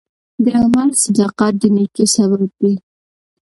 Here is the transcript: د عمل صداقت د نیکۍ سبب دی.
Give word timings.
د 0.43 0.45
عمل 0.61 0.89
صداقت 1.03 1.53
د 1.61 1.63
نیکۍ 1.75 2.05
سبب 2.15 2.41
دی. 2.61 2.73